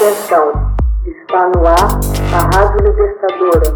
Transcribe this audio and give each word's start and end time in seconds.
Atenção, 0.00 0.48
está 1.04 1.50
no 1.50 1.60
ar 1.66 2.00
a 2.32 2.40
Rádio 2.56 2.80
Libertadora. 2.86 3.68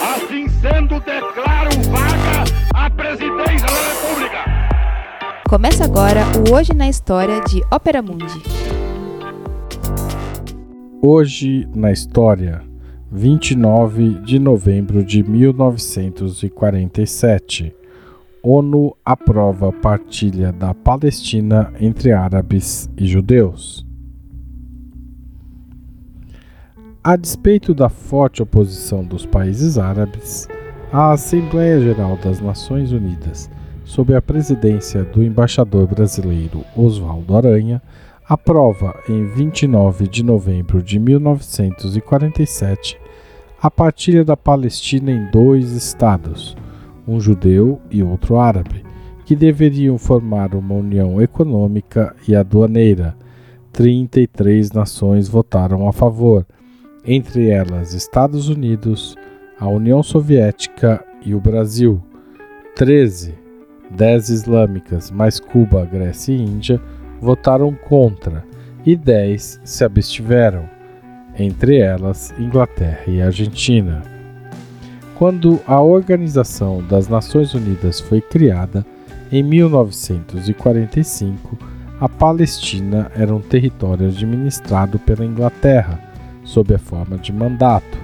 Assim 0.00 0.48
sendo, 0.48 0.98
declaro 1.00 1.68
vaga 1.90 2.44
a 2.74 2.88
presidência 2.88 3.66
da 3.66 3.74
República. 3.90 4.38
Começa 5.46 5.84
agora 5.84 6.22
o 6.48 6.54
Hoje 6.54 6.72
na 6.72 6.88
História 6.88 7.42
de 7.42 7.62
Ópera 7.70 8.00
Mundi. 8.00 8.42
Hoje 11.02 11.68
na 11.74 11.92
História, 11.92 12.62
29 13.10 14.22
de 14.22 14.38
novembro 14.38 15.04
de 15.04 15.22
1947. 15.22 17.81
ONU 18.44 18.96
aprova 19.04 19.70
partilha 19.70 20.50
da 20.50 20.74
Palestina 20.74 21.72
entre 21.80 22.10
árabes 22.10 22.90
e 22.96 23.06
judeus. 23.06 23.86
A 27.04 27.14
despeito 27.14 27.72
da 27.72 27.88
forte 27.88 28.42
oposição 28.42 29.04
dos 29.04 29.24
países 29.24 29.78
árabes, 29.78 30.48
a 30.92 31.12
Assembleia 31.12 31.80
Geral 31.80 32.16
das 32.16 32.40
Nações 32.40 32.90
Unidas, 32.90 33.48
sob 33.84 34.12
a 34.12 34.20
presidência 34.20 35.04
do 35.04 35.22
embaixador 35.22 35.86
brasileiro 35.86 36.64
Oswaldo 36.76 37.36
Aranha, 37.36 37.80
aprova 38.28 38.92
em 39.08 39.24
29 39.24 40.08
de 40.08 40.24
novembro 40.24 40.82
de 40.82 40.98
1947 40.98 42.98
a 43.62 43.70
partilha 43.70 44.24
da 44.24 44.36
Palestina 44.36 45.12
em 45.12 45.30
dois 45.30 45.70
estados 45.70 46.56
um 47.06 47.20
judeu 47.20 47.80
e 47.90 48.02
outro 48.02 48.38
árabe, 48.38 48.84
que 49.24 49.36
deveriam 49.36 49.98
formar 49.98 50.54
uma 50.54 50.74
união 50.74 51.20
econômica 51.20 52.14
e 52.26 52.34
aduaneira. 52.34 53.16
33 53.72 54.72
nações 54.72 55.28
votaram 55.28 55.88
a 55.88 55.92
favor, 55.92 56.46
entre 57.04 57.48
elas 57.48 57.94
Estados 57.94 58.48
Unidos, 58.48 59.16
a 59.58 59.68
União 59.68 60.02
Soviética 60.02 61.04
e 61.24 61.34
o 61.34 61.40
Brasil. 61.40 62.02
13, 62.74 63.34
10 63.90 64.28
islâmicas, 64.28 65.10
mais 65.10 65.38
Cuba, 65.38 65.84
Grécia 65.84 66.32
e 66.32 66.42
Índia, 66.42 66.80
votaram 67.20 67.72
contra 67.72 68.44
e 68.84 68.96
10 68.96 69.60
se 69.64 69.84
abstiveram, 69.84 70.68
entre 71.38 71.78
elas 71.78 72.34
Inglaterra 72.38 73.04
e 73.06 73.22
Argentina. 73.22 74.11
Quando 75.14 75.60
a 75.66 75.80
Organização 75.80 76.82
das 76.82 77.08
Nações 77.08 77.54
Unidas 77.54 78.00
foi 78.00 78.20
criada, 78.20 78.84
em 79.30 79.42
1945, 79.42 81.58
a 82.00 82.08
Palestina 82.08 83.10
era 83.14 83.34
um 83.34 83.40
território 83.40 84.08
administrado 84.08 84.98
pela 84.98 85.24
Inglaterra, 85.24 86.00
sob 86.44 86.74
a 86.74 86.78
forma 86.78 87.16
de 87.16 87.32
mandato. 87.32 87.98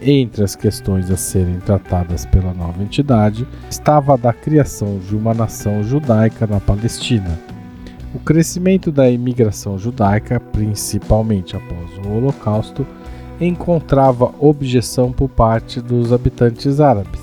Entre 0.00 0.42
as 0.42 0.56
questões 0.56 1.10
a 1.10 1.16
serem 1.16 1.58
tratadas 1.60 2.24
pela 2.26 2.54
nova 2.54 2.82
entidade 2.82 3.46
estava 3.70 4.14
a 4.14 4.16
da 4.16 4.32
criação 4.32 4.98
de 4.98 5.14
uma 5.14 5.34
nação 5.34 5.82
judaica 5.82 6.46
na 6.46 6.60
Palestina. 6.60 7.38
O 8.14 8.18
crescimento 8.18 8.92
da 8.92 9.10
imigração 9.10 9.78
judaica, 9.78 10.38
principalmente 10.38 11.56
após 11.56 11.90
o 12.04 12.10
Holocausto, 12.10 12.86
encontrava 13.40 14.32
objeção 14.38 15.12
por 15.12 15.28
parte 15.28 15.80
dos 15.80 16.12
habitantes 16.12 16.80
árabes, 16.80 17.20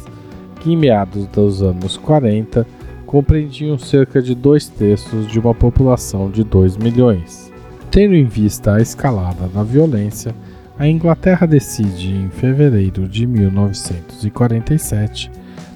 que 0.59 0.71
em 0.71 0.77
meados 0.77 1.27
dos 1.27 1.61
anos 1.61 1.97
40 1.97 2.65
compreendiam 3.05 3.77
cerca 3.77 4.21
de 4.21 4.33
dois 4.33 4.67
terços 4.67 5.27
de 5.27 5.39
uma 5.39 5.53
população 5.53 6.29
de 6.29 6.43
2 6.43 6.77
milhões. 6.77 7.51
Tendo 7.89 8.15
em 8.15 8.25
vista 8.25 8.75
a 8.75 8.81
escalada 8.81 9.47
da 9.49 9.63
violência, 9.63 10.33
a 10.79 10.87
Inglaterra 10.87 11.45
decide, 11.45 12.09
em 12.09 12.29
fevereiro 12.29 13.07
de 13.07 13.27
1947, 13.27 15.29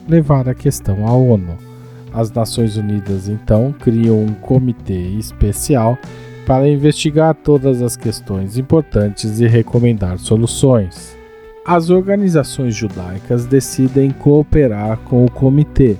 levar 0.07 0.47
a 0.47 0.55
questão 0.55 1.05
à 1.05 1.11
ONU. 1.11 1.57
As 2.13 2.31
Nações 2.31 2.77
Unidas 2.77 3.27
então 3.27 3.73
criam 3.73 4.23
um 4.23 4.33
comitê 4.33 5.09
especial 5.19 5.97
para 6.45 6.67
investigar 6.69 7.33
todas 7.33 7.81
as 7.81 7.97
questões 7.97 8.57
importantes 8.57 9.39
e 9.39 9.47
recomendar 9.47 10.19
soluções. 10.19 11.17
As 11.65 11.89
organizações 11.89 12.75
judaicas 12.75 13.45
decidem 13.45 14.11
cooperar 14.11 14.99
com 14.99 15.25
o 15.25 15.31
comitê. 15.31 15.97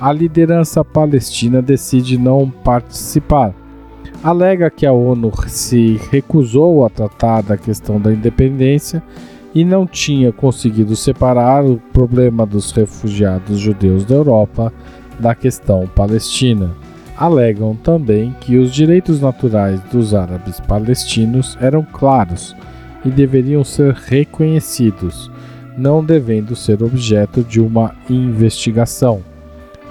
A 0.00 0.12
liderança 0.12 0.84
palestina 0.84 1.62
decide 1.62 2.18
não 2.18 2.50
participar. 2.50 3.54
Alega 4.22 4.68
que 4.70 4.84
a 4.84 4.92
ONU 4.92 5.32
se 5.46 6.00
recusou 6.10 6.84
a 6.84 6.90
tratar 6.90 7.42
da 7.42 7.56
questão 7.56 8.00
da 8.00 8.12
independência 8.12 9.00
e 9.54 9.64
não 9.64 9.86
tinha 9.86 10.32
conseguido 10.32 10.96
separar 10.96 11.64
o 11.64 11.80
problema 11.92 12.44
dos 12.44 12.72
refugiados 12.72 13.58
judeus 13.58 14.04
da 14.04 14.16
Europa 14.16 14.72
da 15.20 15.34
questão 15.34 15.86
palestina 15.86 16.74
alegam 17.18 17.74
também 17.74 18.34
que 18.40 18.56
os 18.56 18.72
direitos 18.72 19.20
naturais 19.20 19.80
dos 19.90 20.14
árabes 20.14 20.60
palestinos 20.60 21.58
eram 21.60 21.82
claros 21.82 22.54
e 23.04 23.10
deveriam 23.10 23.64
ser 23.64 23.92
reconhecidos, 23.92 25.28
não 25.76 26.04
devendo 26.04 26.54
ser 26.54 26.82
objeto 26.82 27.42
de 27.42 27.60
uma 27.60 27.92
investigação. 28.08 29.20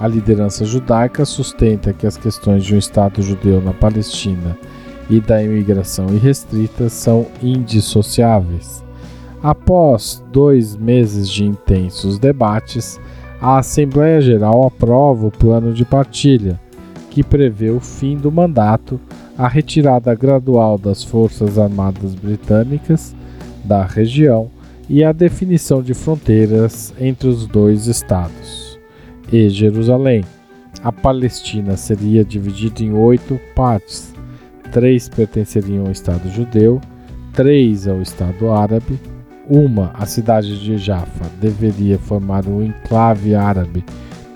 A 0.00 0.08
liderança 0.08 0.64
judaica 0.64 1.24
sustenta 1.26 1.92
que 1.92 2.06
as 2.06 2.16
questões 2.16 2.64
de 2.64 2.74
um 2.74 2.78
Estado 2.78 3.20
judeu 3.20 3.60
na 3.60 3.74
Palestina 3.74 4.56
e 5.10 5.20
da 5.20 5.42
imigração 5.42 6.08
irrestrita 6.14 6.88
são 6.88 7.26
indissociáveis. 7.42 8.82
Após 9.42 10.24
dois 10.32 10.76
meses 10.76 11.28
de 11.28 11.44
intensos 11.44 12.18
debates, 12.18 12.98
a 13.40 13.58
Assembleia 13.58 14.20
Geral 14.20 14.66
aprova 14.66 15.26
o 15.26 15.30
plano 15.30 15.72
de 15.72 15.84
partilha 15.84 16.58
que 17.18 17.24
prevê 17.24 17.68
o 17.68 17.80
fim 17.80 18.16
do 18.16 18.30
mandato, 18.30 19.00
a 19.36 19.48
retirada 19.48 20.14
gradual 20.14 20.78
das 20.78 21.02
Forças 21.02 21.58
Armadas 21.58 22.14
Britânicas 22.14 23.12
da 23.64 23.84
região 23.84 24.48
e 24.88 25.02
a 25.02 25.10
definição 25.10 25.82
de 25.82 25.94
fronteiras 25.94 26.94
entre 26.96 27.26
os 27.26 27.44
dois 27.44 27.88
estados 27.88 28.78
e 29.32 29.48
Jerusalém. 29.48 30.24
A 30.80 30.92
Palestina 30.92 31.76
seria 31.76 32.24
dividida 32.24 32.84
em 32.84 32.92
oito 32.92 33.40
partes: 33.52 34.14
três 34.70 35.08
pertenceriam 35.08 35.86
ao 35.86 35.90
Estado 35.90 36.30
judeu, 36.30 36.80
três 37.32 37.88
ao 37.88 38.00
Estado 38.00 38.48
árabe, 38.52 38.96
uma, 39.50 39.90
a 39.94 40.06
cidade 40.06 40.60
de 40.60 40.78
Jaffa, 40.78 41.24
deveria 41.40 41.98
formar 41.98 42.46
um 42.46 42.62
enclave 42.62 43.34
árabe 43.34 43.84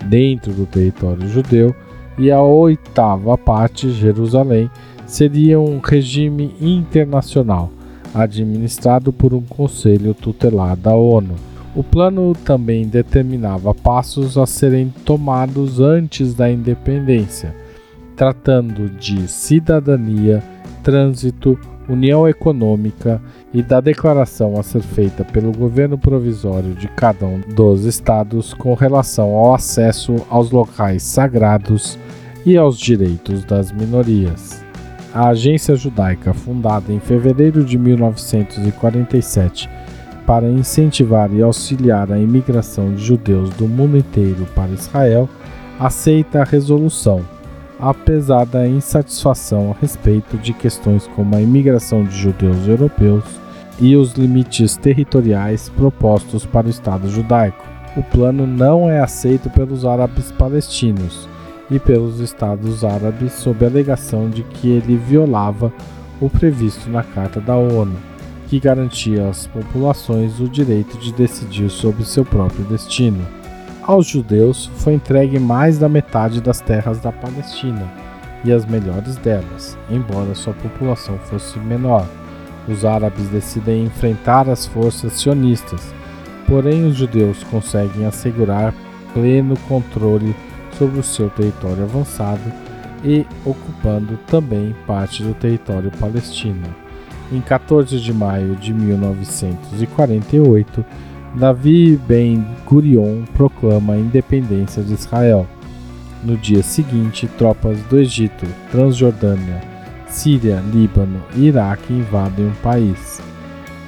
dentro 0.09 0.53
do 0.53 0.67
território 0.67 1.29
judeu 1.29 1.73
e 2.19 2.31
a 2.31 2.41
oitava 2.41 3.37
parte, 3.37 3.91
Jerusalém, 3.91 4.71
seria 5.07 5.61
um 5.61 5.79
regime 5.79 6.55
internacional, 6.61 7.71
administrado 8.15 9.13
por 9.13 9.35
um 9.35 9.43
conselho 9.43 10.15
tutelar 10.15 10.77
da 10.77 10.95
ONU. 10.95 11.35
O 11.75 11.83
plano 11.83 12.35
também 12.45 12.87
determinava 12.87 13.75
passos 13.75 14.37
a 14.37 14.45
serem 14.45 14.93
tomados 15.05 15.81
antes 15.81 16.35
da 16.35 16.51
independência, 16.51 17.55
tratando 18.15 18.91
de 18.91 19.27
cidadania, 19.27 20.43
trânsito, 20.83 21.59
união 21.89 22.29
econômica 22.29 23.21
e 23.53 23.63
da 23.63 23.81
declaração 23.81 24.59
a 24.59 24.63
ser 24.63 24.83
feita 24.83 25.25
pelo 25.25 25.53
governo 25.53 25.99
provisório 25.99 26.75
de 26.75 26.89
cada 26.89 27.27
um 27.27 27.41
dos 27.41 27.85
estados 27.85 28.55
com 28.55 28.75
relação 28.75 29.35
ao 29.35 29.55
acesso 29.55 30.17
aos 30.31 30.51
locais 30.51 31.03
sagrados 31.03 31.99
e 32.45 32.57
aos 32.57 32.79
direitos 32.79 33.45
das 33.45 33.73
minorias. 33.73 34.65
A 35.15 35.29
Agência 35.29 35.77
Judaica, 35.77 36.33
fundada 36.33 36.93
em 36.93 36.99
fevereiro 36.99 37.65
de 37.65 37.77
1947 37.77 39.69
para 40.27 40.49
incentivar 40.49 41.33
e 41.33 41.43
auxiliar 41.43 42.11
a 42.11 42.19
imigração 42.19 42.95
de 42.95 43.05
judeus 43.05 43.51
do 43.51 43.69
mundo 43.69 43.99
inteiro 43.99 44.47
para 44.55 44.71
Israel, 44.71 45.29
aceita 45.79 46.41
a 46.41 46.45
resolução 46.45 47.23
apesar 47.83 48.47
da 48.47 48.65
insatisfação 48.65 49.73
a 49.73 49.81
respeito 49.81 50.39
de 50.39 50.53
questões 50.53 51.09
como 51.17 51.35
a 51.35 51.43
imigração 51.43 52.05
de 52.05 52.17
judeus 52.17 52.69
europeus 52.69 53.25
e 53.81 53.97
os 53.97 54.13
limites 54.13 54.77
territoriais 54.77 55.69
propostos 55.69 56.47
para 56.47 56.69
o 56.69 56.71
Estado 56.71 57.11
judaico. 57.11 57.67
O 57.97 58.03
plano 58.05 58.47
não 58.47 58.89
é 58.89 59.01
aceito 59.01 59.51
pelos 59.51 59.85
árabes 59.85 60.31
palestinos 60.31 61.29
e 61.69 61.81
pelos 61.81 62.21
Estados 62.21 62.85
árabes 62.85 63.33
sob 63.33 63.65
a 63.65 63.69
alegação 63.69 64.31
de 64.31 64.45
que 64.45 64.69
ele 64.69 64.97
violava 64.97 65.73
o 66.21 66.31
previsto 66.31 66.89
na 66.89 67.03
Carta 67.03 67.41
da 67.41 67.57
ONU, 67.57 67.97
que 68.47 68.61
garantia 68.61 69.29
às 69.29 69.49
populações 69.49 70.39
o 70.39 70.49
direito 70.49 70.97
de 70.99 71.13
decidir 71.13 71.69
sobre 71.69 72.05
seu 72.05 72.25
próprio 72.25 72.65
destino. 72.67 73.42
Aos 73.83 74.07
judeus 74.07 74.71
foi 74.77 74.95
entregue 74.95 75.41
mais 75.41 75.77
da 75.77 75.89
metade 75.89 76.41
das 76.41 76.61
terras 76.61 77.01
da 77.01 77.11
Palestina, 77.11 77.93
e 78.45 78.53
as 78.53 78.65
melhores 78.65 79.17
delas, 79.17 79.77
embora 79.91 80.37
sua 80.37 80.55
população 80.55 81.19
fosse 81.19 81.59
menor. 81.59 82.07
Os 82.69 82.85
árabes 82.85 83.29
decidem 83.29 83.83
enfrentar 83.85 84.49
as 84.49 84.67
forças 84.67 85.15
sionistas, 85.15 85.93
porém 86.47 86.87
os 86.87 86.95
judeus 86.95 87.43
conseguem 87.45 88.07
assegurar 88.07 88.73
pleno 89.13 89.57
controle 89.69 90.33
sobre 90.79 91.01
o 91.01 91.05
seu 91.05 91.29
território 91.31 91.83
avançado 91.83 92.53
e 93.05 93.27
ocupando 93.45 94.17
também 94.29 94.77
parte 94.87 95.25
do 95.25 95.35
território 95.35 95.91
palestino. 95.99 96.73
Em 97.33 97.41
14 97.41 97.99
de 97.99 98.13
maio 98.13 98.55
de 98.55 98.73
1948, 98.73 100.85
Davi 101.35 101.99
Ben 102.07 102.45
Gurion 102.67 103.23
proclama 103.35 103.95
a 103.95 103.99
independência 103.99 104.83
de 104.83 104.93
Israel. 104.93 105.47
No 106.23 106.37
dia 106.37 106.63
seguinte, 106.63 107.27
tropas 107.39 107.79
do 107.85 107.99
Egito, 107.99 108.47
Transjordânia, 108.71 109.61
Síria, 110.07 110.63
Líbano 110.73 111.23
e 111.35 111.47
Iraque 111.47 111.93
invadem 111.93 112.49
o 112.49 112.55
país. 112.63 113.21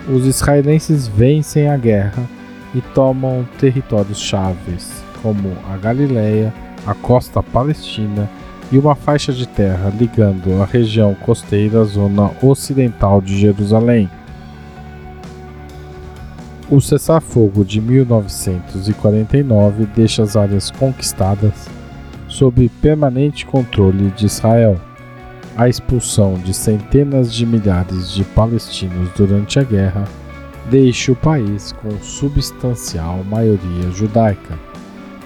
Os 0.08 0.26
israelenses 0.26 1.06
vencem 1.06 1.68
a 1.68 1.76
guerra 1.76 2.24
e 2.74 2.80
tomam 2.94 3.46
territórios 3.58 4.18
chaves, 4.18 5.04
como 5.22 5.52
a 5.70 5.76
Galileia, 5.76 6.52
a 6.86 6.94
costa 6.94 7.42
palestina 7.42 8.28
e 8.72 8.78
uma 8.78 8.94
faixa 8.94 9.32
de 9.32 9.46
terra 9.46 9.92
ligando 9.98 10.62
a 10.62 10.64
região 10.64 11.14
costeira 11.14 11.82
à 11.82 11.84
zona 11.84 12.30
ocidental 12.42 13.20
de 13.20 13.38
Jerusalém. 13.38 14.08
O 16.70 16.80
cessar-fogo 16.80 17.62
de 17.62 17.78
1949 17.78 19.86
deixa 19.94 20.22
as 20.22 20.34
áreas 20.34 20.70
conquistadas 20.70 21.68
sob 22.26 22.70
permanente 22.80 23.44
controle 23.44 24.10
de 24.12 24.24
Israel. 24.24 24.80
A 25.56 25.68
expulsão 25.68 26.34
de 26.34 26.54
centenas 26.54 27.32
de 27.32 27.44
milhares 27.44 28.10
de 28.10 28.24
palestinos 28.24 29.10
durante 29.14 29.58
a 29.58 29.62
guerra 29.62 30.04
deixa 30.70 31.12
o 31.12 31.16
país 31.16 31.72
com 31.72 31.90
substancial 32.00 33.22
maioria 33.24 33.90
judaica. 33.92 34.58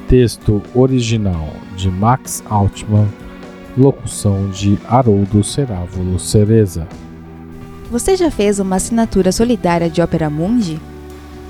Texto 0.08 0.60
original 0.74 1.48
de 1.76 1.88
Max 1.88 2.42
Altman, 2.50 3.06
locução 3.76 4.50
de 4.50 4.76
Haroldo 4.88 5.44
Cerávulo 5.44 6.18
Cereza. 6.18 6.88
Você 7.90 8.16
já 8.16 8.30
fez 8.30 8.58
uma 8.58 8.76
assinatura 8.76 9.30
solidária 9.30 9.88
de 9.88 10.02
Opera 10.02 10.28
Mundi? 10.28 10.80